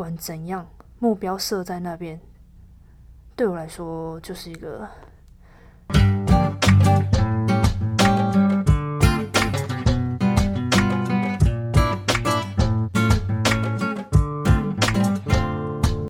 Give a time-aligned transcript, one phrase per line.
[0.00, 0.66] 不管怎样，
[0.98, 2.18] 目标设在那边，
[3.36, 4.88] 对我来说就是一个。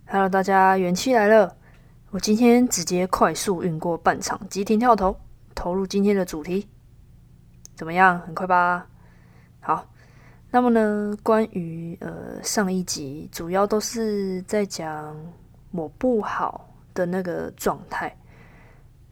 [0.06, 1.56] Hello，大家元气来了！
[2.10, 5.16] 我今天直接快速运过半场，急停跳投，
[5.52, 6.68] 投入今天的主题，
[7.74, 8.20] 怎么样？
[8.20, 8.86] 很快吧？
[9.58, 9.89] 好，
[10.50, 15.16] 那么呢，关于呃上一集主要都是在讲
[15.70, 18.16] 我不好的那个状态，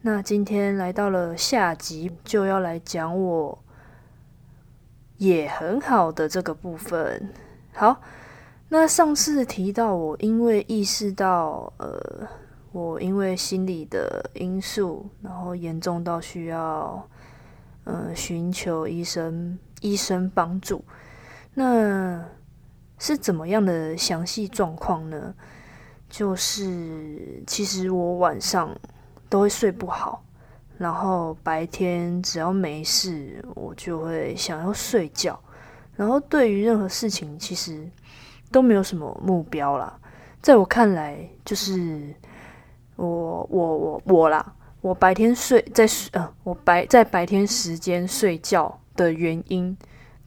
[0.01, 3.57] 那今天来到了下集，就要来讲我
[5.17, 7.33] 也很好的这个部分。
[7.73, 8.01] 好。
[8.71, 12.27] 那上次提到我，因为意识到，呃，
[12.71, 17.09] 我因为心理的因素，然后严重到需要，
[17.85, 20.85] 呃，寻求医生医生帮助。
[21.59, 22.23] 那
[22.97, 25.33] 是怎么样的详细状况呢？
[26.09, 28.73] 就是其实我晚上
[29.27, 30.23] 都会睡不好，
[30.77, 35.37] 然后白天只要没事，我就会想要睡觉，
[35.97, 37.85] 然后对于任何事情，其实。
[38.51, 39.95] 都没有什么目标啦，
[40.41, 41.15] 在我看来，
[41.45, 42.01] 就是
[42.95, 49.77] 我我我我啦，我白天睡在呃，我白在白天时间睡觉的原因，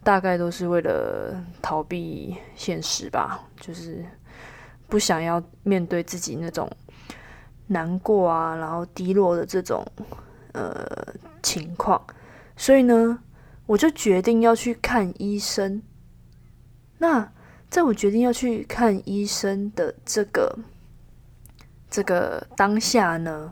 [0.03, 4.05] 大概都是为了逃避现实吧，就是
[4.89, 6.70] 不想要面对自己那种
[7.67, 9.86] 难过啊，然后低落的这种
[10.53, 10.84] 呃
[11.42, 12.05] 情况，
[12.56, 13.19] 所以呢，
[13.67, 15.83] 我就决定要去看医生。
[16.98, 17.33] 那。
[17.72, 20.55] 在我决定要去看医生的这个
[21.89, 23.50] 这个当下呢，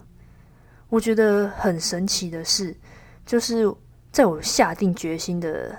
[0.91, 2.77] 我觉得很神奇的是，
[3.25, 3.75] 就是
[4.13, 5.75] 在我下定决心的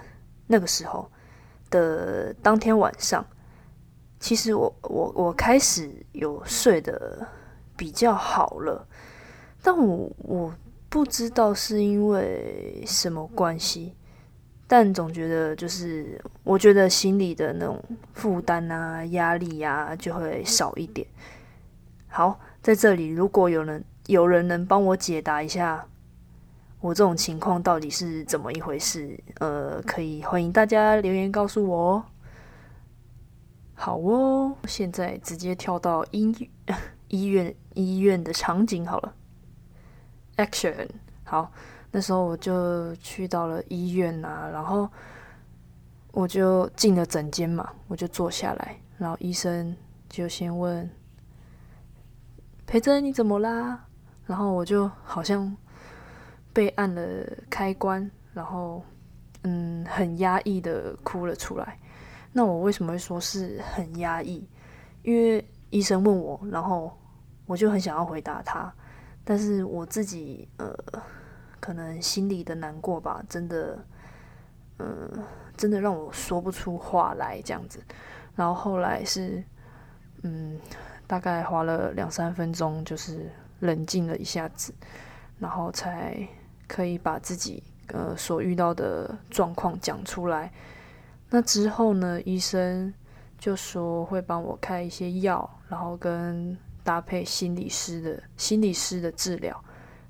[0.52, 1.10] 那个时候
[1.70, 3.26] 的当天晚上，
[4.20, 7.26] 其实我我我开始有睡得
[7.78, 8.86] 比较好了，
[9.64, 10.54] 但我我
[10.90, 13.96] 不知道是因为什么关系。
[14.68, 17.82] 但总觉得就是，我觉得心里的那种
[18.14, 21.06] 负担啊、压力呀，就会少一点。
[22.08, 25.86] 好，在这里，如果有人有人能帮我解答一下，
[26.82, 29.18] 我这种情况到底是怎么一回事？
[29.40, 32.04] 呃，可以欢迎大家留言告诉我哦。
[33.76, 36.50] 好哦，现在直接跳到医
[37.08, 39.14] 医院医院的场景好了。
[40.38, 40.90] Action，
[41.24, 41.52] 好。
[41.94, 44.90] 那时候我就去到了医院啊，然后
[46.12, 49.76] 我就进了诊间嘛，我就坐下来，然后医生
[50.10, 50.90] 就先问
[52.66, 53.86] 培珍你怎么啦？
[54.26, 55.54] 然后我就好像
[56.54, 57.02] 被按了
[57.50, 58.84] 开关，然后
[59.44, 61.78] 嗯很压抑的哭了出来。
[62.32, 64.48] 那我为什么会说是很压抑？
[65.04, 66.98] 因为医生问我，然后
[67.46, 68.74] 我就很想要回答他，
[69.24, 70.76] 但是我自己呃。
[71.62, 73.78] 可能心里的难过吧，真的，
[74.80, 75.08] 嗯，
[75.56, 77.80] 真的让我说不出话来这样子。
[78.36, 79.44] 然后后来是，
[80.24, 80.60] 嗯，
[81.06, 83.30] 大概花了两三分钟，就是
[83.60, 84.74] 冷静了一下子，
[85.38, 86.28] 然后才
[86.72, 90.50] 可以把自己呃所遇到的状况讲出来。
[91.30, 92.94] 那之后呢，医生
[93.38, 99.62] 就说会帮我开一些药，然后跟搭配心理师的心理师的治疗。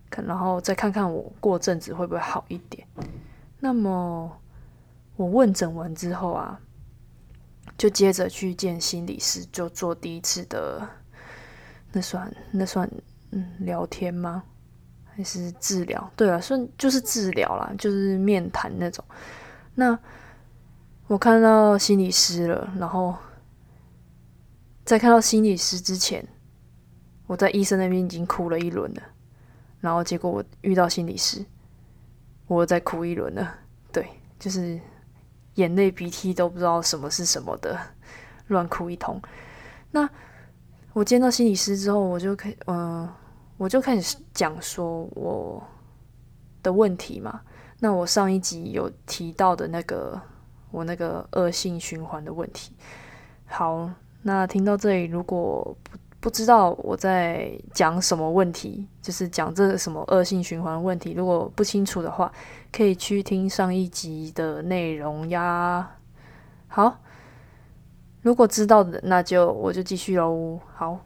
[0.07, 2.87] 看然后再看看我过阵子会不会好一点。
[3.59, 4.39] 那么
[5.15, 6.59] 我问诊完之后啊，
[7.75, 10.87] 就接着去见心理师，就做第一次的
[11.91, 12.87] 那算那算
[13.31, 14.43] 嗯聊天吗？
[15.15, 16.11] 还是治疗？
[16.15, 19.03] 对啊，算就是治疗啦，就是面谈那种。
[19.75, 19.97] 那
[21.07, 23.15] 我看到心理师了，然后
[24.83, 26.25] 在看到心理师之前，
[27.27, 29.01] 我在医生那边已经哭了一轮了。
[29.79, 31.43] 然后结果我遇到心理师，
[32.47, 33.55] 我再哭一轮了。
[33.91, 34.07] 对，
[34.39, 34.79] 就是
[35.55, 37.79] 眼泪鼻涕都不知道什么是什么的，
[38.47, 39.21] 乱哭一通。
[39.91, 40.07] 那
[40.93, 43.09] 我见到心理师之后，我就开嗯，
[43.61, 45.61] 我就开始讲说我
[46.63, 47.41] 的问题嘛。
[47.79, 50.19] 那我上一集有提到的那个
[50.71, 52.75] 我那个恶性循环的问题。
[53.45, 53.87] 好，
[54.23, 55.97] 那听到这里，如果不。
[56.21, 61.13] 不知道我在讲什么问题，就是讲这什么恶性循环问题。
[61.13, 62.31] 如果不清楚的话，
[62.71, 65.95] 可以去听上一集的内容呀。
[66.67, 66.99] 好，
[68.21, 70.59] 如果知道的，那就我就继续喽。
[70.75, 70.99] 好，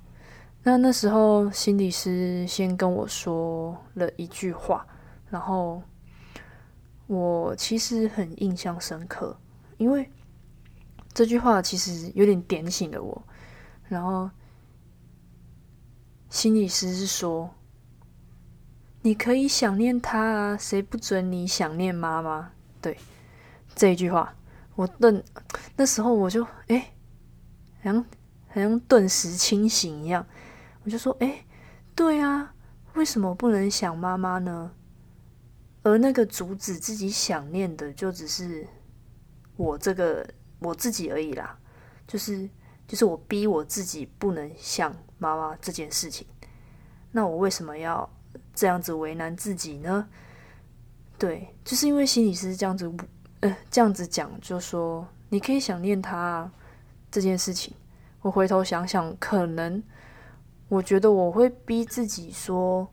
[0.68, 4.84] 那那时候心理师先跟我说了一句话，
[5.30, 5.80] 然后
[7.06, 9.38] 我其实很印象深刻，
[9.78, 10.10] 因为
[11.14, 13.28] 这句话其实有点点醒了我。
[13.88, 14.28] 然后
[16.32, 17.54] 心理师是说，
[19.04, 22.54] 你可以想念他啊，谁不准你想念妈妈？
[22.82, 22.98] 对，
[23.76, 24.34] 这一句话，
[24.74, 25.24] 我顿
[25.76, 26.92] 那时候我就哎，
[27.84, 28.04] 好像
[28.48, 30.26] 好像顿时清醒一样，
[30.86, 31.44] 我就说，哎，
[31.96, 32.54] 对啊，
[32.94, 34.72] 为什么不能想妈妈呢？
[35.82, 38.66] 而那个阻止自己想念的，就只是
[39.56, 40.28] 我这个
[40.60, 41.58] 我自己而已啦。
[42.08, 42.48] 就是
[42.88, 46.28] 就是我逼我自己不能想妈妈这件事情。
[47.12, 48.08] 那我为什么要
[48.54, 50.08] 这样子为难自己呢？
[51.18, 52.92] 对，就是因为心理师这样子，
[53.40, 56.52] 呃，这样子讲，就说你可以想念他
[57.10, 57.74] 这件事情。
[58.22, 59.82] 我回头想想，可能
[60.75, 62.88] 我觉得我会逼自己说。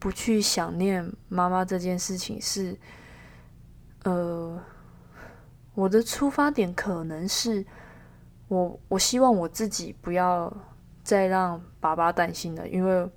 [0.00, 2.78] 不去想念妈妈这件事情是，
[4.04, 4.56] 呃，
[5.74, 7.66] 我的出发点可能是
[8.46, 10.56] 我我希望我自己不要
[11.02, 13.10] 再让爸爸担心了，因为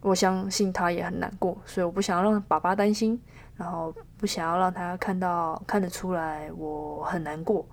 [0.00, 3.16] 我相信他也很难过，所以我不想要让爸爸担心，
[3.54, 7.64] 然后不想要让他看到看得出来我很难过，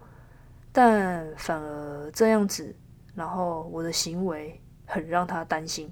[0.71, 2.75] 但反而这样子，
[3.15, 4.61] 然后我的行为
[4.91, 5.91] 很让他担心，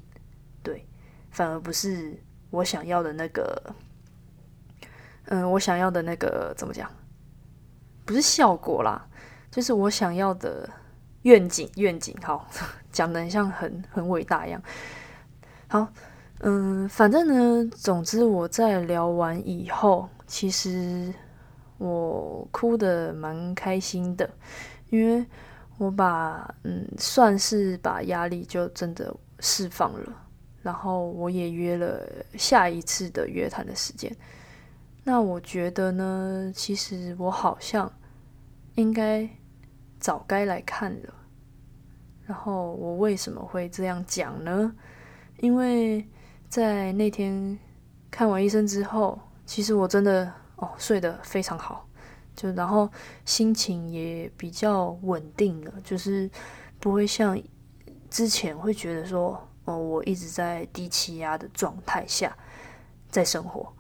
[0.62, 0.86] 对。
[1.32, 3.76] 反而不是我想要的那个，
[5.26, 6.90] 嗯，我想要的那个怎么讲？
[8.04, 9.08] 不是效果啦，
[9.52, 10.68] 就是我想要的
[11.22, 11.70] 愿景。
[11.76, 12.50] 愿景，好，
[12.92, 14.60] 讲的很像很很伟大一样。
[15.68, 15.88] 好，
[16.40, 21.14] 嗯，反正呢，总之我在聊完以后，其实
[21.78, 24.28] 我哭的蛮开心的，
[24.90, 25.24] 因为
[25.80, 30.14] 我把嗯，算是把压力就真的释放了。
[30.62, 32.06] 然后我也约了
[32.38, 34.16] 下一次的约谈的时间。
[35.04, 37.92] 那我觉得呢，其实我好像
[38.76, 39.28] 应该
[40.00, 41.14] 早该来看了。
[42.28, 44.76] 然后我为什么会这样讲呢？
[45.38, 46.06] 因为
[46.50, 47.58] 在那天
[48.12, 51.88] 看完医生之后，其实我真的哦睡得非常好，
[52.40, 52.90] 就然后
[53.26, 56.32] 心情也比较稳定了，就是
[56.80, 57.38] 不会像
[58.10, 59.46] 之前会觉得说。
[59.66, 62.36] 哦，我一直在低气压的状态下
[63.08, 63.72] 在生活。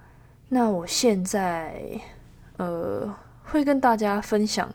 [0.48, 1.82] 那我现在
[2.58, 3.12] 呃
[3.44, 4.72] 会跟大家分享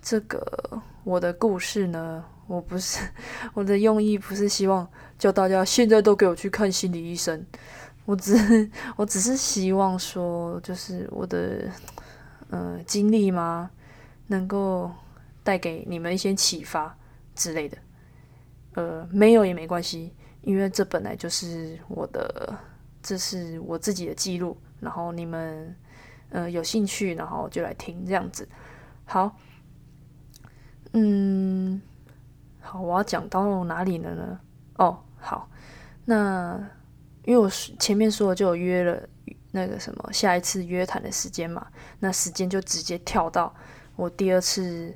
[0.00, 0.40] 这个
[1.04, 2.24] 我的故事呢。
[2.46, 3.06] 我不是
[3.52, 4.88] 我的用意，不是希望
[5.18, 7.44] 叫大家现在都给我去看心理医生。
[8.06, 11.68] 我只我只是希望说，就是我的
[12.50, 13.70] 呃经历吗，
[14.26, 14.90] 能够
[15.42, 16.96] 带给你们一些启发
[17.34, 17.78] 之类的。
[18.74, 22.56] 呃，没有也没关系，因为这本来就是我的，
[23.02, 24.56] 这是我自己的记录。
[24.80, 25.76] 然后你们
[26.30, 28.48] 呃有兴趣，然后就来听这样子。
[29.04, 29.36] 好，
[30.92, 31.82] 嗯，
[32.60, 34.40] 好，我要讲到哪里了呢？
[34.76, 35.50] 哦，好，
[36.04, 36.56] 那
[37.24, 39.06] 因为我前面说就有约了
[39.52, 41.66] 那个什么下一次约谈的时间嘛，
[41.98, 43.54] 那时间就直接跳到
[43.96, 44.94] 我第二次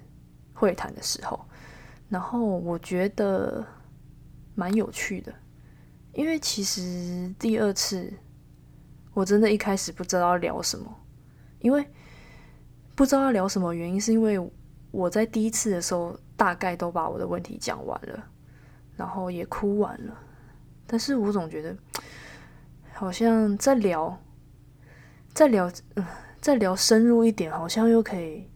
[0.52, 1.44] 会谈的时候。
[2.08, 3.66] 然后我觉得
[4.54, 5.34] 蛮有趣的，
[6.12, 8.12] 因为其实第二次
[9.12, 10.94] 我真的一开始不知道聊什么，
[11.60, 11.84] 因为
[12.94, 14.38] 不知道要聊什么原因是因为
[14.92, 18.24] 我在第一次的时候大概都把我的问题讲完了，
[18.96, 20.16] 然后也哭完了，
[20.86, 21.76] 但是我总觉得
[22.92, 24.16] 好像在聊
[25.34, 26.04] 再聊嗯
[26.40, 28.48] 再聊深入一点，好像又可以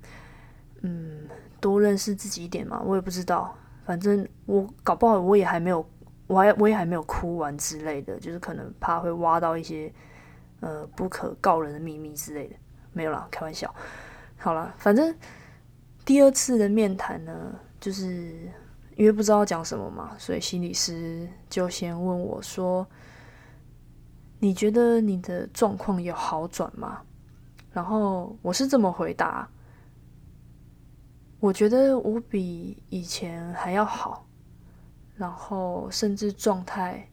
[0.82, 1.28] 嗯。
[1.60, 3.52] 多认识自己一点嘛，我也不知道。
[3.84, 5.84] 反正我搞不好我也还没有，
[6.28, 9.92] 我还我也还没有哭完之类的，就是可能怕会挖到一些
[10.60, 12.54] 呃不可告人的秘密之类的。
[12.92, 13.74] 没有啦，开玩笑。
[14.36, 15.12] 好了，反正
[16.04, 18.48] 第二次的面谈呢，就是
[18.94, 22.86] 因为不知道讲什么嘛，所以心理师就先问我说
[24.38, 27.02] ：“你觉得你的状况有好转吗？”
[27.72, 29.48] 然后我是这么回答。
[31.40, 34.26] 我觉得我比以前还要好，
[35.14, 37.08] 然后甚至状态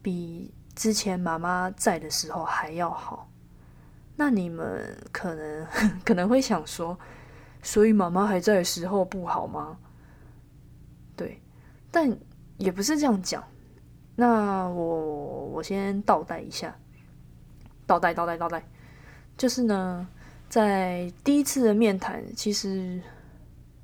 [0.00, 3.28] 比之前妈妈在的时候还要好。
[4.16, 5.66] 那你们可能
[6.04, 6.98] 可能会想说，
[7.62, 9.78] 所以妈妈还在的时候不好吗？
[11.14, 11.42] 对，
[11.90, 12.16] 但
[12.56, 13.44] 也不是这样讲。
[14.20, 16.76] 那我我先倒带一下，
[17.86, 18.60] 倒带倒带倒带，
[19.36, 20.08] 就是呢。
[20.48, 22.98] 在第一次的面谈，其实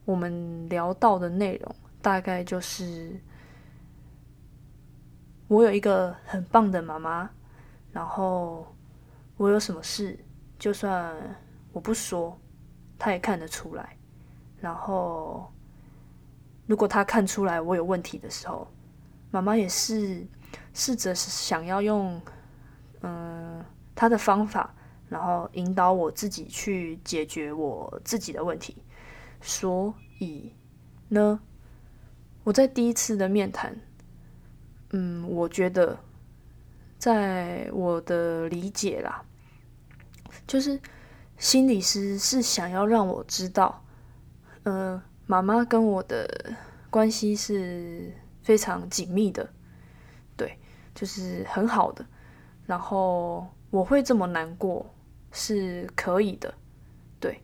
[0.07, 3.21] 我们聊到的内容大概就是：
[5.47, 7.29] 我有一个很棒的妈妈，
[7.93, 8.67] 然后
[9.37, 10.19] 我有什么事，
[10.59, 11.15] 就算
[11.71, 12.35] 我不说，
[12.99, 13.95] 她也看得出来。
[14.59, 15.53] 然后
[16.67, 18.67] 如果他看出来我有问题的时候，
[19.35, 20.25] 妈妈也是
[20.73, 22.23] 试着想要用
[23.01, 24.73] 嗯他的方法，
[25.09, 28.77] 然后引导我自己去解决我自己的问题。
[29.41, 30.53] 所以
[31.09, 31.41] 呢，
[32.45, 33.77] 我在第一次的面谈，
[34.91, 35.99] 嗯，我觉得
[36.97, 39.21] 在我的理解啦，
[40.47, 40.79] 就是
[41.39, 43.85] 心理师是想要让我知道，
[44.63, 45.03] 呃。
[45.27, 46.55] 妈妈跟我的
[46.91, 48.13] 关系是
[48.45, 49.53] 非常紧密的，
[50.37, 50.57] 对，
[50.95, 52.07] 就是很好的。
[52.65, 54.95] 然后我会这么难过
[55.33, 56.55] 是可以的，
[57.19, 57.43] 对，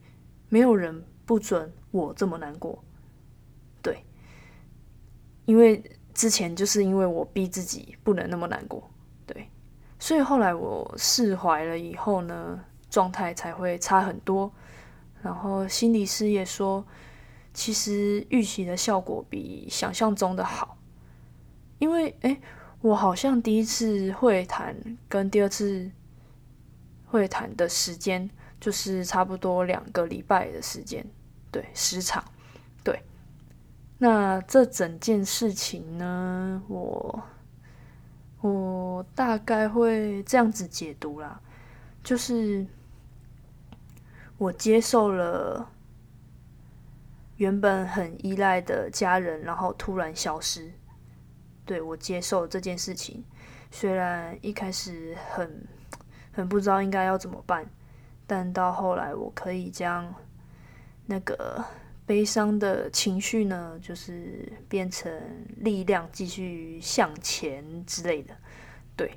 [0.48, 2.84] 没有人不准我这么难过，
[3.82, 4.04] 对，
[5.46, 5.82] 因为
[6.14, 8.88] 之前就是因为我逼自己不能那么难过，
[9.26, 9.50] 对，
[9.98, 14.52] 所以后来我释怀了以后呢，状态才会差很多。
[15.22, 16.86] 然后心理师也说。
[17.52, 20.78] 其实预期的效果比想象中的好，
[21.80, 22.40] 因为哎，
[22.80, 24.76] 我好像第一次会谈
[25.08, 25.90] 跟第二次
[27.06, 31.04] 会谈的时间就是差不多两个礼拜的时间，
[31.50, 32.22] 对时长，
[32.84, 33.02] 对。
[33.98, 37.22] 那这整件事情呢，我
[38.40, 41.40] 我大概会这样子解读啦，
[42.04, 42.64] 就是
[44.38, 45.68] 我接受了。
[47.36, 50.70] 原本很依赖的家人，然后突然消失，
[51.70, 53.22] 对我接受这件事情，
[53.70, 55.64] 虽然一开始很
[56.32, 57.64] 很不知道应该要怎么办，
[58.26, 60.12] 但到后来我可以将
[61.06, 61.64] 那个
[62.04, 65.12] 悲伤的情绪呢，就是变成
[65.58, 68.34] 力量，继续向前之类的。
[68.96, 69.16] 对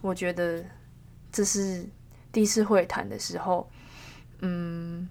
[0.00, 0.64] 我觉得
[1.32, 1.84] 这是
[2.30, 3.68] 第一次会谈的时候，
[4.42, 5.08] 嗯。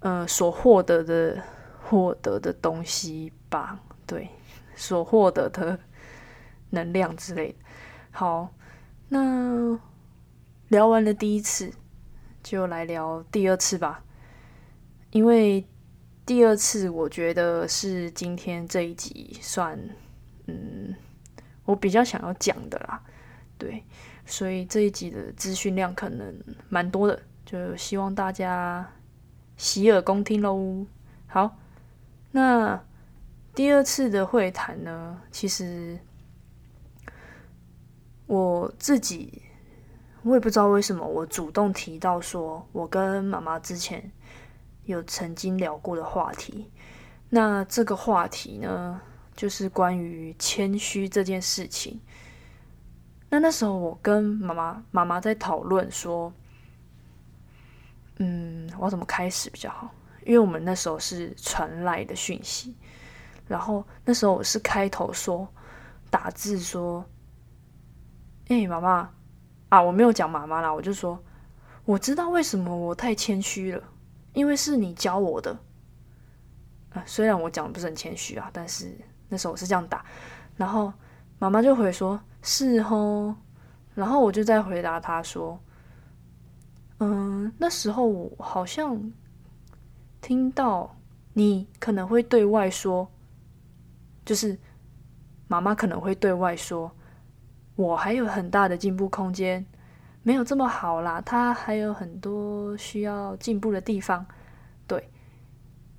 [0.00, 1.42] 嗯，所获得的
[1.82, 4.28] 获得的东西吧，对，
[4.76, 5.80] 所获得的
[6.70, 7.58] 能量之类的。
[8.12, 8.54] 好，
[9.08, 9.76] 那
[10.68, 11.72] 聊完了第一次，
[12.44, 14.04] 就来聊第二次吧。
[15.10, 15.66] 因为
[16.24, 19.76] 第二次，我觉得是今天这一集算，
[20.46, 20.94] 嗯，
[21.64, 23.02] 我比较想要讲的啦。
[23.58, 23.82] 对，
[24.24, 26.32] 所以这一集的资讯量可能
[26.68, 28.88] 蛮多的，就希望大家。
[29.58, 30.84] 洗耳恭听喽。
[31.26, 31.56] 好，
[32.32, 32.78] 那
[33.56, 35.18] 第二次的会谈呢？
[35.32, 35.98] 其实
[38.26, 39.42] 我自己
[40.22, 44.12] 我也不知道为什么，我主动提到说我跟妈妈之前
[44.84, 46.70] 有曾经聊过的话题。
[47.30, 49.00] 那这个话题呢，
[49.34, 51.98] 就是关于谦虚这件事情。
[53.30, 56.30] 那那时候我跟妈妈妈妈在讨论说。
[58.18, 59.90] 嗯，我要怎么开始比较好？
[60.24, 62.74] 因为我们那时候是传来的讯息，
[63.46, 65.46] 然后那时候我是开头说
[66.10, 67.04] 打字说
[68.48, 69.10] ：“哎，妈妈
[69.68, 71.18] 啊，我没有讲妈妈啦，我就说
[71.84, 73.82] 我知道为什么我太谦虚了，
[74.32, 75.56] 因为是你教我的。
[76.90, 78.92] 啊，虽然我讲的不是很谦虚啊，但是
[79.28, 80.04] 那时候我是这样打，
[80.56, 80.92] 然后
[81.38, 83.36] 妈妈就回说：是哦，
[83.94, 85.58] 然后我就再回答他说。”
[86.98, 89.12] 嗯，那时候我好像
[90.22, 90.96] 听到
[91.34, 93.06] 你可能会对外说，
[94.26, 94.58] 就是
[95.48, 96.94] 妈妈可能会对外说，
[97.76, 99.64] 我还有很大的进步空间，
[100.22, 104.26] 没有这么好啦，他还有很多需要进步的地方。
[104.86, 105.08] 对，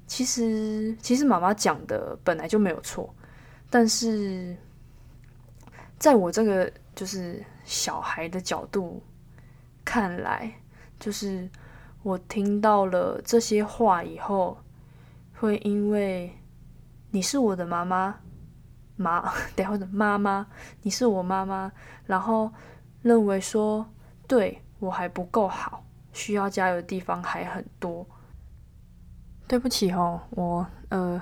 [0.05, 3.11] 其实其实妈妈讲的本来就没有错，
[3.71, 4.55] 但是
[5.97, 9.01] 在我这个就是小孩的角度
[9.83, 10.51] 看来。
[10.99, 11.47] 就是
[12.01, 14.57] 我听到了这些话以后，
[15.35, 16.35] 会因为
[17.11, 18.15] 你是我的妈妈，
[18.97, 20.47] 妈，等或者妈妈，
[20.81, 21.71] 你是我妈妈，
[22.05, 22.51] 然后
[23.01, 23.87] 认为说
[24.27, 25.83] 对我还不够好，
[26.13, 28.05] 需要加油的地方还很多。
[29.47, 31.21] 对不起哦，我呃，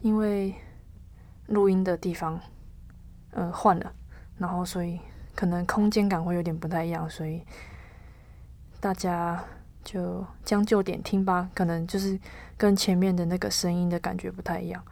[0.00, 0.54] 因为
[1.46, 2.38] 录音的地方
[3.30, 3.92] 呃换了，
[4.36, 5.00] 然后所以
[5.34, 7.42] 可能空间感会有点不太一样，所以。
[8.80, 9.42] 大家
[9.84, 12.18] 就将就点听吧，可能就是
[12.56, 14.82] 跟前面的那个声音的感觉不太一样，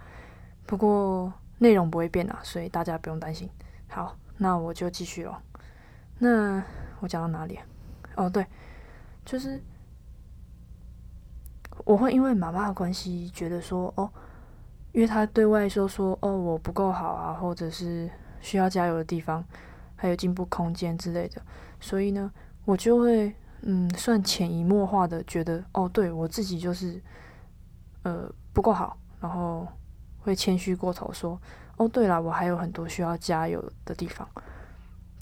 [0.67, 3.49] 不过内容不会变啊，所以大家不用担心。
[3.89, 5.43] 好，那我就继续了。
[6.19, 6.63] 那
[7.01, 7.59] 我讲到哪里？
[8.17, 8.47] 哦，对，
[9.25, 9.61] 就是
[11.85, 14.11] 我会因为妈妈的关系，觉得说哦，
[14.93, 19.43] 因为他对外说说哦我不够好啊，或者是需要加油的地方，
[19.97, 21.41] 还有进步空间之类的，
[21.81, 22.31] 所以呢，
[22.67, 23.35] 我就会。
[23.63, 27.01] 嗯，算潜移默化的觉得，哦，对我自己就是，
[28.03, 29.67] 呃，不够好，然后
[30.19, 31.41] 会谦虚过头，说
[31.79, 34.29] ：“哦，对了，我还有很多需要加油的地方。”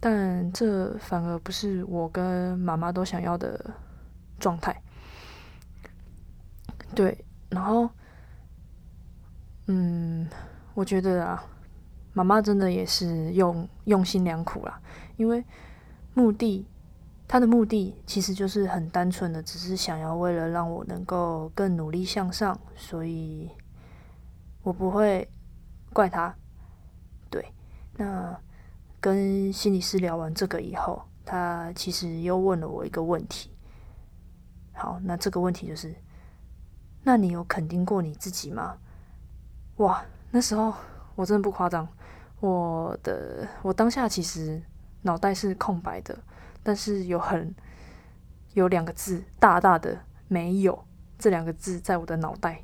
[0.00, 3.70] 但这反而不是我跟妈妈都想要的
[4.38, 4.82] 状态。
[6.94, 7.90] 对，然后，
[9.66, 10.26] 嗯，
[10.72, 11.44] 我觉得啊，
[12.14, 14.80] 妈妈真的也是用用心良苦啦，
[15.18, 15.44] 因为
[16.14, 16.66] 目的，
[17.30, 23.48] 他的目的其实就是很单纯的，只是想要为了让我能够更努力向上，所以
[24.64, 25.30] 我不会
[25.92, 26.34] 怪他。
[27.30, 27.54] 对，
[27.96, 28.36] 那
[29.00, 33.56] 跟心理师聊完这个以后，他其实又问了我一个问题。
[34.72, 35.94] 好，那这个问题就是。
[37.04, 38.76] 那你有肯定过你自己吗？
[39.76, 40.74] 哇，那时候
[41.14, 41.86] 我真的不夸张，
[42.40, 44.60] 我的我当下其实
[45.02, 46.18] 脑袋是空白的，
[46.62, 47.54] 但是有很
[48.54, 49.98] 有两个字大大的
[50.28, 50.84] 没有
[51.18, 52.62] 这两个字在我的脑袋，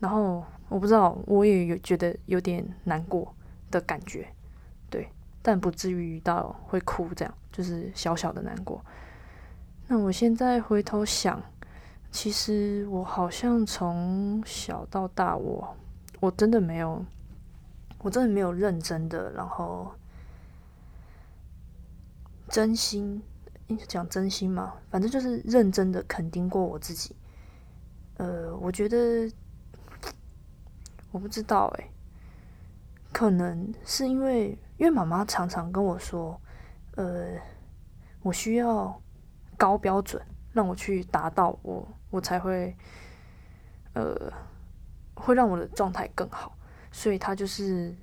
[0.00, 3.34] 然后我不知道我也有觉得有点难过
[3.70, 4.28] 的感觉，
[4.90, 5.08] 对，
[5.42, 8.84] 但不至于到会哭这样，就是小小的难过。
[9.86, 11.42] 那我现在回头想。
[12.10, 15.76] 其实我好像从小到大，我
[16.20, 17.04] 我真的没有，
[17.98, 19.92] 我真的没有认真的，然后
[22.48, 23.22] 真心
[23.86, 27.14] 讲真心嘛，反正就是认真的肯定过我自己。
[28.16, 29.30] 呃，我觉得
[31.10, 31.90] 我不知道哎，
[33.12, 36.40] 可能是因为因为妈妈常常跟我说，
[36.96, 37.36] 呃，
[38.22, 39.00] 我需要
[39.56, 40.20] 高标准。
[40.50, 42.74] 让我去达到我，我才会，
[43.92, 44.32] 呃，
[45.14, 46.56] 会让我的状态更好。
[46.90, 47.94] 所以他就是，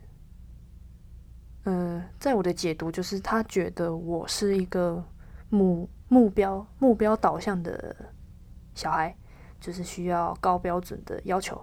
[1.65, 5.03] 呃，在我的解读就是他觉得我是一个
[5.49, 7.95] 目目标目标导向的
[8.73, 9.15] 小孩，
[9.59, 11.59] 就是需要高标准的要求。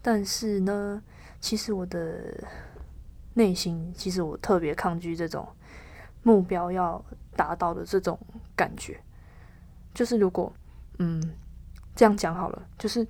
[0.00, 1.02] 但是呢，
[1.40, 2.42] 其实我的
[3.34, 5.48] 内心，其实我特别抗拒这种
[6.22, 7.04] 目标要
[7.34, 8.18] 达到的这种
[8.54, 9.00] 感觉。
[9.92, 10.52] 就是如果，
[10.98, 11.20] 嗯，
[11.96, 13.04] 这样讲好了，就是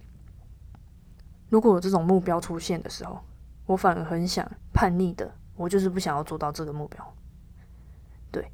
[1.51, 3.20] 如果有这种目标出现的时候，
[3.66, 7.14] 我反而很想叛逆的，我就是不想要做到这个目标。
[8.31, 8.51] 对，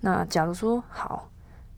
[0.00, 1.28] 那假如说好，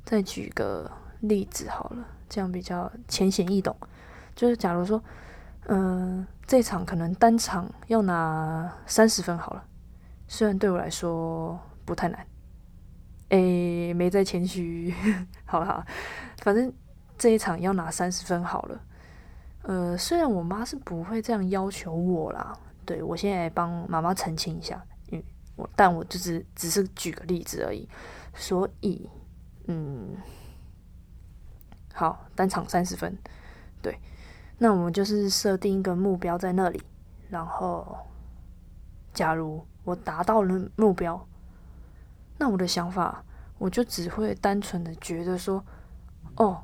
[0.04, 3.76] 再举个例子好了，这样比较浅显易懂。
[4.34, 5.02] 就是假如说，
[5.68, 9.64] 嗯，这场可能单场要拿三十分好了，
[10.28, 12.26] 虽然对我来说不太难。
[13.30, 14.94] 诶，没在谦虚，
[15.46, 15.84] 好了，
[16.42, 16.72] 反正
[17.18, 18.80] 这一场要拿三十分好了。
[19.62, 25.22] 呃，虽然我妈是不会这样要求我啦，对我现在帮妈妈澄清一下，嗯，
[25.56, 27.86] 我但我就是只是举个例子而已。
[28.32, 29.10] 所以，
[29.66, 30.16] 嗯，
[31.92, 33.18] 好，单场三十分，
[33.82, 33.98] 对，
[34.58, 36.82] 那我们就是设定一个目标在那里，
[37.28, 37.96] 然后，
[39.12, 41.26] 假如我达到了目标。
[42.38, 43.24] 那我的想法，
[43.56, 45.64] 我就只会单纯的觉得说，
[46.36, 46.62] 哦，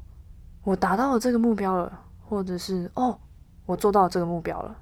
[0.63, 3.19] 我达到了这个目标了，或者是哦，
[3.65, 4.82] 我做到这个目标了，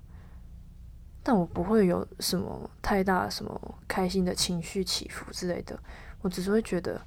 [1.23, 5.79] 但我不会有什么太大什么开心的情绪起伏之类的，
[6.23, 7.01] 我只是会觉得，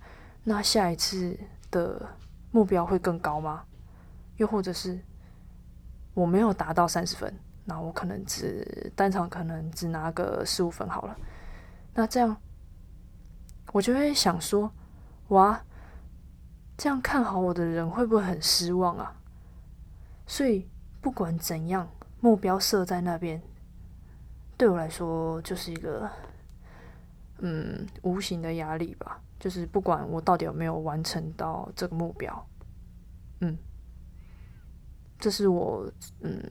[0.43, 1.37] 那下一次
[1.71, 2.09] 的
[2.51, 3.63] 目标会更高吗？
[4.37, 4.99] 又或者是
[6.13, 7.33] 我没有达到三十分，
[7.65, 11.17] 那我可能只单场可能只拿个十五分好了，
[11.93, 12.35] 那这样。
[13.71, 14.71] 我就会想说，
[15.29, 15.59] 哇，
[16.77, 19.15] 这样看好我的人会不会很失望啊？
[20.27, 20.69] 所以
[21.01, 23.41] 不管怎样，目标设在那边，
[24.57, 26.09] 对我来说就是一个
[27.39, 29.21] 嗯无形的压力吧。
[29.39, 32.47] 就是不管我到底有没有完成到这个目标，
[33.41, 33.57] 嗯，
[35.19, 36.41] 这是我嗯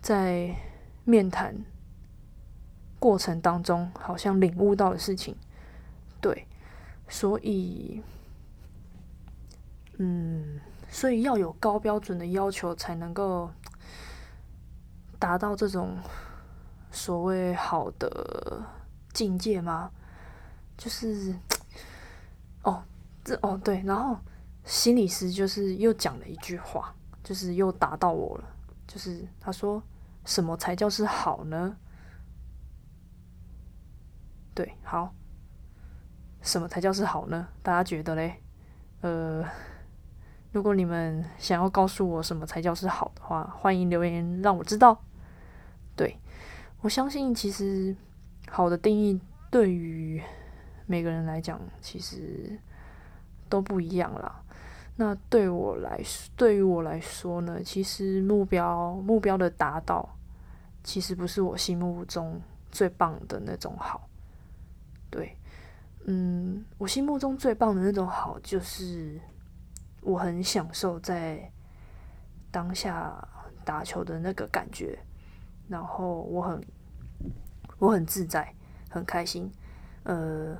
[0.00, 0.56] 在
[1.04, 1.54] 面谈
[2.98, 5.36] 过程当中好像领悟到的事情。
[6.18, 6.46] 对，
[7.08, 8.02] 所以，
[9.98, 13.50] 嗯，所以要有高标准的要求，才能够
[15.18, 15.98] 达到这种
[16.90, 18.62] 所谓好的
[19.12, 19.90] 境界吗？
[20.76, 21.34] 就是，
[22.62, 22.82] 哦，
[23.24, 24.18] 这哦对，然后
[24.64, 28.44] 心理师就是又讲了一句话，就是又打到我了，
[28.86, 29.82] 就是他说，
[30.24, 31.76] 什么才叫是好呢？
[34.54, 35.14] 对，好。
[36.40, 37.48] 什么才叫是好呢？
[37.62, 38.40] 大家觉得嘞？
[39.00, 39.44] 呃，
[40.52, 45.02] 如果你们想要告诉我什么才叫是好的话，欢迎留言让我知道。
[45.96, 46.16] 对
[46.80, 47.94] 我相信，其实
[48.48, 50.22] 好的定义对于
[50.86, 52.58] 每个人来讲，其实
[53.48, 54.42] 都不一样啦。
[54.96, 60.08] 那对我来说，对于我来说呢，其实目标目标的达到，
[60.82, 64.08] 其实不是我心目中最棒的那种好。
[65.10, 65.36] 对，
[66.06, 69.20] 嗯，我心目中最棒的那种好，就是
[70.00, 71.50] 我很享受在
[72.50, 73.16] 当下
[73.64, 74.98] 打球的那个感觉，
[75.68, 76.60] 然后我很
[77.78, 78.54] 我很自在，
[78.90, 79.50] 很开心。
[80.02, 80.56] 呃，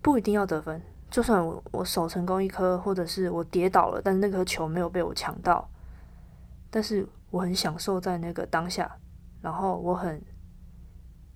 [0.00, 0.80] 不一定要得分，
[1.10, 5.68] 就算我我守成功一颗，或者是我跌倒了，但是那颗球没有被我抢到，
[6.70, 8.96] 但是我很享受在那个当下，
[9.40, 10.22] 然后我很。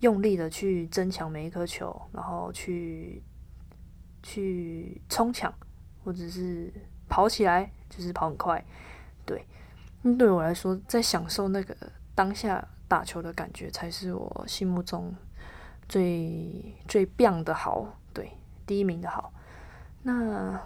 [0.00, 3.24] 用力的去争抢每一颗球，然后去
[4.22, 5.50] 去冲抢，
[6.04, 6.70] 或者是
[7.08, 8.62] 跑起来，就是跑很快。
[9.24, 9.46] 对，
[10.18, 11.74] 对我来说，在享受那个
[12.14, 15.14] 当下打球的感觉，才是我心目中
[15.88, 18.32] 最最棒的好，对，
[18.66, 19.32] 第一名的好。
[20.02, 20.60] 那，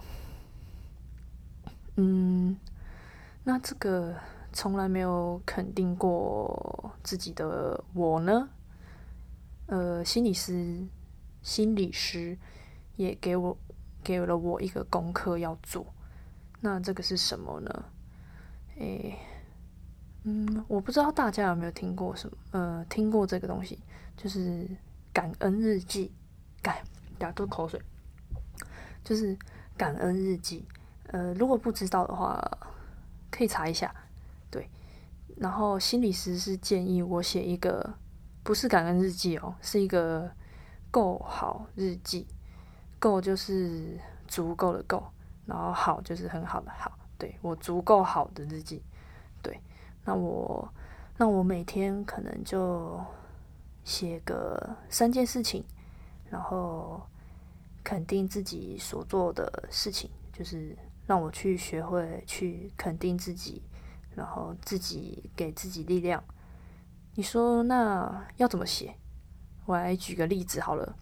[1.97, 2.57] 嗯，
[3.45, 4.15] 那这个
[4.53, 8.51] 从来没有肯定过自己的我呢？
[9.67, 10.87] 呃，心理师，
[11.43, 12.37] 心理师
[12.97, 13.57] 也给我
[14.03, 15.87] 给了我一个功课要做。
[16.61, 17.85] 那这个是什么呢？
[18.79, 19.19] 诶，
[20.25, 23.79] 嗯，我不知道大家有没有听过什么，呃，听过这个东西，
[24.17, 24.69] 就是
[25.13, 26.13] 感恩日记。
[26.63, 26.77] 感，
[27.19, 27.81] 打多口水，
[29.03, 29.37] 就是
[29.77, 30.65] 感恩日记。
[31.07, 32.39] 呃，如果不知道的话，
[33.31, 33.95] 可以查一下。
[34.51, 34.69] 对，
[35.37, 37.95] 然后心理师是建议我写一个。
[38.43, 40.31] 不是感恩日记哦，是一个
[40.91, 42.27] 够好日记。
[42.99, 45.03] 够就是足够的够，
[45.47, 46.99] 然后好就是很好的好。
[47.19, 48.83] 对我足够好的日记，
[50.05, 50.73] 那我
[51.17, 53.01] 那我每天可能就
[53.85, 55.65] 写个三件事情，
[56.31, 57.01] 然后
[57.85, 63.63] 肯定自己所做的事情，就是让我去学会去肯定自己，
[64.15, 66.23] 然后自己给自己力量。
[67.15, 68.95] 你说那要怎么写？
[69.67, 70.97] 我来举个例子好了，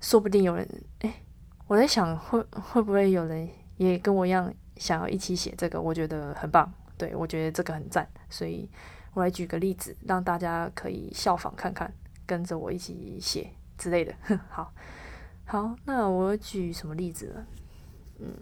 [0.00, 0.68] 说不定有人
[1.00, 1.22] 哎，
[1.66, 5.80] 我在想会会不会有人也跟我一样想要一起写这个？
[5.80, 8.68] 我觉得很棒，对我觉得这个很赞，所以
[9.14, 11.92] 我来举个例子，让大家可以效仿看看，
[12.26, 14.14] 跟着我一起写之类的。
[14.48, 14.72] 好，
[15.44, 17.46] 好，那我举什么例子呢？
[18.20, 18.34] 嗯，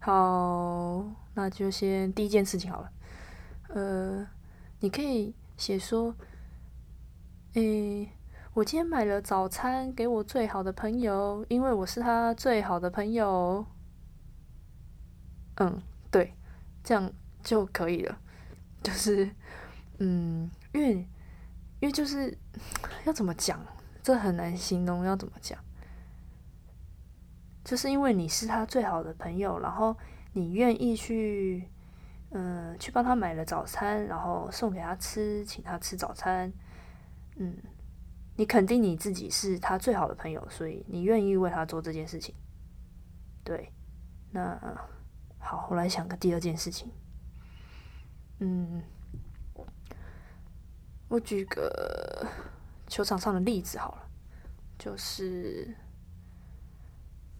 [0.00, 2.92] 好，那就先第一件事情好了。
[3.68, 4.26] 呃，
[4.80, 6.14] 你可以写说，
[7.54, 8.10] 诶，
[8.52, 13.66] 我今天买了早餐给我最好的朋友，因为我是他最好的朋友。
[15.56, 16.32] 嗯，对，
[16.82, 18.18] 这样就可以了。
[18.82, 19.30] 就是，
[19.98, 20.92] 嗯，因为，
[21.80, 22.36] 因为就是
[23.04, 23.60] 要怎么讲，
[24.02, 25.58] 这很难形容，要怎么讲？
[27.64, 29.96] 就是因为你是他最好的朋友，然后
[30.32, 31.68] 你愿意去。
[32.32, 36.52] 嗯，去帮他买了早餐，然后送给他吃，请他吃早餐。
[37.36, 37.56] 嗯，
[38.34, 42.34] 你肯定你自己是他最好的朋友，所以你愿意为他做这件事情。
[43.44, 43.72] 对，
[44.32, 44.58] 那
[45.48, 46.90] 好，我来想个第二件事情。
[48.40, 48.82] 嗯，
[51.06, 52.26] 我举个
[52.88, 54.08] 球场上的例子好了，
[54.76, 55.72] 就是，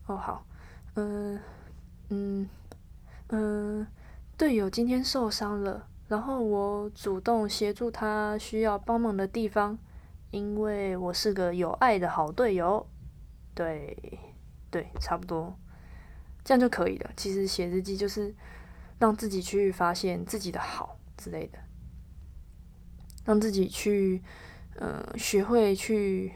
[0.06, 0.46] 哦好，
[0.94, 1.40] 嗯
[2.10, 2.48] 嗯
[3.30, 3.86] 嗯。
[4.38, 9.76] 队友今天受伤了，然后我主动协助他需要帮忙的地方，
[10.30, 12.86] 因为我是个有爱的好队友。
[13.52, 14.20] 对，
[14.70, 15.58] 对，差不多，
[16.46, 17.10] 这样就可以了。
[17.16, 18.32] 其实写日记就是
[19.00, 21.58] 让自己去发现自己的好之类的，
[23.24, 24.22] 让自己去，
[24.76, 26.32] 嗯，学会去，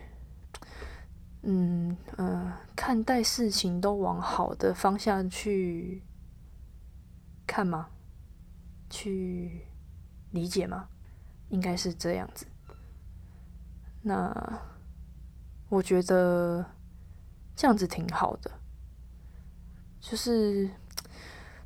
[1.42, 6.02] 嗯嗯，看待事情都往好的方向去。
[7.46, 7.90] 看吗？
[8.88, 9.66] 去
[10.32, 10.88] 理解吗？
[11.50, 12.46] 应该是这样子。
[14.02, 14.60] 那
[15.68, 16.66] 我觉得
[17.54, 18.59] 这样子挺好的。
[20.00, 20.68] 就是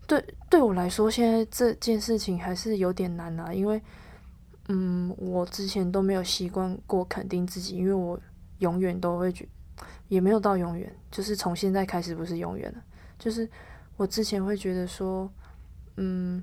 [0.06, 3.80] 对对我来说，现在这件事情还是有点难啊，因为
[4.68, 8.20] 嗯，我之前都没有习惯过肯定自己，因为我
[8.58, 9.48] 永远都会觉，
[10.08, 12.82] 也没有到永远，就是从现在开始不是永远了，
[13.18, 13.48] 就是
[13.96, 15.32] 我之前会觉得说。
[15.96, 16.42] 嗯，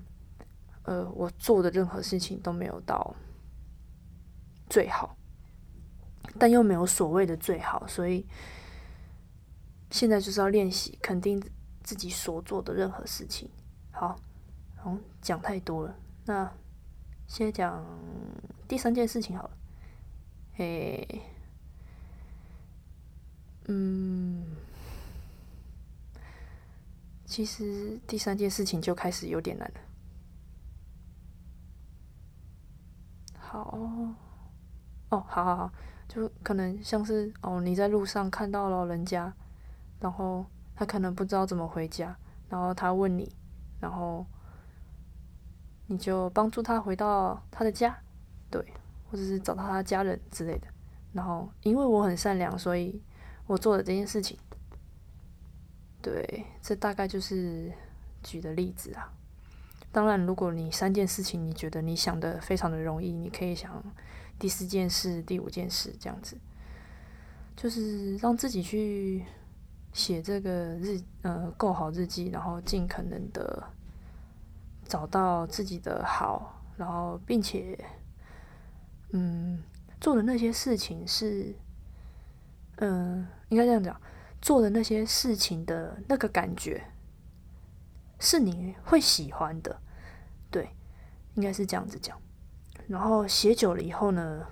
[0.84, 3.14] 呃，我做的任何事情都没有到
[4.70, 5.18] 最好，
[6.40, 8.26] 但又没有所谓的最好，所以
[9.90, 11.38] 现在就是要练习肯定
[11.92, 13.50] 自己所做的任何事情。
[13.92, 14.18] 好，
[14.78, 16.50] 好，讲太多了，那
[17.28, 17.86] 先讲
[18.66, 19.58] 第三件事情好了。
[20.56, 21.22] 诶，
[23.66, 24.56] 嗯。
[27.26, 29.82] 其实第三件事情就开始有点难了。
[33.38, 34.16] 好，哦，
[35.10, 35.74] 好好好，
[36.08, 39.34] 就可能像是哦，你在路上看到了人家，
[40.00, 40.46] 然后
[40.82, 42.18] 他可能不知道怎么回家，
[42.50, 43.32] 然后他问你，
[43.80, 44.26] 然后
[45.86, 47.96] 你就帮助他回到他的家，
[48.50, 48.60] 对，
[49.08, 50.68] 或者是找到他家人之类的。
[51.14, 53.00] 然后因为我很善良，所以
[53.46, 54.36] 我做了这件事情。
[56.02, 57.72] 对，这大概就是
[58.24, 59.14] 举的例子啊。
[59.92, 63.84] 当然，如果你三件事情你觉得你想的非常的容易，你可以想
[64.40, 66.36] 第四件事、第五件事这样子，
[67.56, 69.24] 就是让自己去
[69.94, 73.64] 写这个日呃够好日记，然后尽可能的
[74.86, 77.78] 找到自己的好，然后并且
[79.12, 79.62] 嗯
[80.00, 81.56] 做的那些事情是
[82.78, 84.00] 嗯应该这样讲，
[84.42, 86.84] 做的那些事情的那个感觉。
[88.24, 89.82] 是你会喜欢的，
[90.52, 90.70] 对，
[91.34, 92.16] 应该是这样子讲。
[92.88, 94.46] 然后写久了以后呢，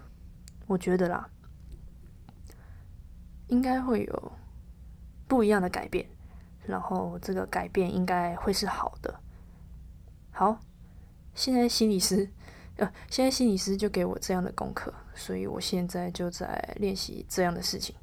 [0.65, 1.30] 我觉得啦，
[3.45, 4.32] 应该会有
[5.30, 6.06] 不一样的改变。
[6.65, 9.18] 然后这个改变应该会是好的。
[10.32, 10.60] 好，
[11.34, 12.30] 现在心理师，
[12.76, 17.96] 呃，现在心理师就给我这样的功课，所以我现在就在练习这样的事情。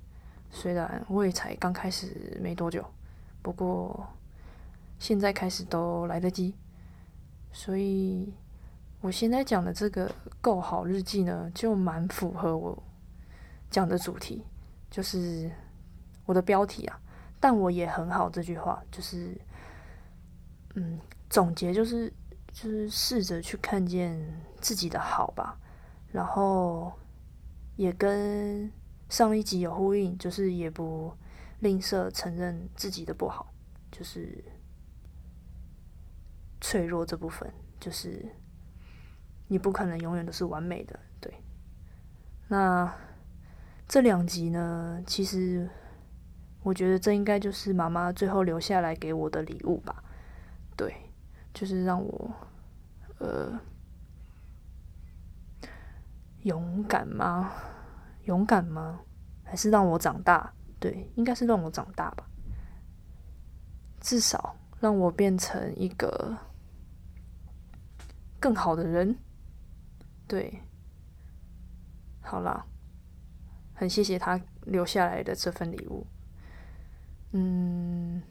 [0.50, 2.82] 虽然我也才刚开始没多久，
[3.42, 4.06] 不过。
[4.98, 6.54] 现在开始都来得及，
[7.52, 8.32] 所以
[9.02, 10.10] 我现在讲的这个
[10.40, 12.82] 够好日记呢，就蛮符合我
[13.70, 14.42] 讲的主题，
[14.90, 15.50] 就是
[16.24, 16.98] 我的标题啊。
[17.38, 19.36] 但我也很好这句话，就是
[20.74, 22.12] 嗯，总结就是
[22.52, 24.18] 就是试着去看见
[24.60, 25.58] 自己的好吧，
[26.12, 26.92] 然后
[27.76, 28.70] 也跟
[29.08, 31.14] 上一集有呼应，就是也不
[31.60, 33.52] 吝啬承认自己的不好，
[33.90, 34.44] 就是。
[36.58, 38.24] 脆弱这部分，就是
[39.46, 41.32] 你不可能永远都是完美的，对。
[42.48, 42.92] 那
[43.86, 45.68] 这两集呢，其实
[46.66, 50.02] 我觉得这应该就是妈妈最后留下来给我的礼物吧，
[50.76, 50.92] 对，
[51.54, 52.32] 就是让我
[53.18, 53.56] 呃
[56.42, 57.52] 勇敢吗？
[58.24, 58.98] 勇敢吗？
[59.44, 60.52] 还是让我长大？
[60.80, 62.26] 对，应该是让我长大吧，
[64.00, 64.56] 至少。
[64.80, 66.36] 让我变成一个
[68.40, 69.16] 更好的人，
[70.28, 70.60] 对，
[72.20, 72.66] 好啦，
[73.72, 76.06] 很谢谢他留下来的这份礼物。
[77.32, 78.22] 嗯，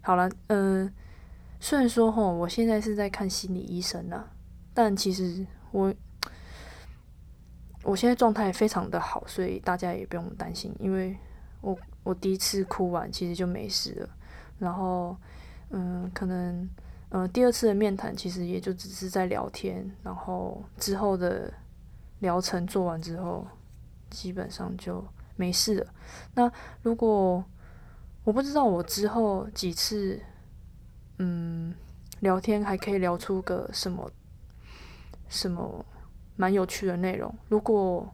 [0.00, 0.92] 好了，嗯，
[1.58, 4.24] 虽然说吼，我现在是在看心理医生呢，
[4.74, 5.94] 但其实我
[7.82, 11.16] 我现在状态非常的好，所以大家也不用担心，因为
[11.60, 14.08] 我我第一次哭完其实就没事了，
[14.58, 15.16] 然后。
[15.72, 16.68] 嗯，可能，
[17.10, 21.48] 嗯，第二次的面谈其实也就只是在聊天，然后之后的
[22.18, 23.46] 疗程做完之后，
[24.10, 25.00] 基本上就
[25.36, 25.86] 没事了。
[26.34, 26.50] 那
[26.82, 27.44] 如果
[28.30, 30.20] 我不知道我之后几次，
[31.18, 31.74] 嗯，
[32.20, 34.08] 聊天还可以聊出个什么
[35.28, 35.84] 什么
[36.36, 37.34] 蛮有趣的内容。
[37.48, 38.08] 如果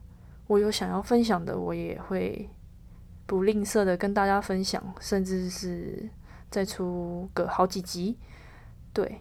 [0.46, 2.48] 我有想要分享的，我也会
[3.26, 6.08] 不吝啬的跟大家分享，甚至是。
[6.48, 8.16] 再出个好几集，
[8.92, 9.20] 对，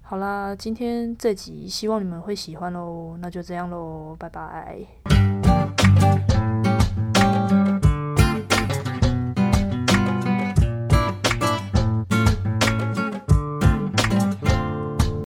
[0.00, 5.15] 好啦，今天这集希望你们会喜欢喽，那就这样喽，拜拜。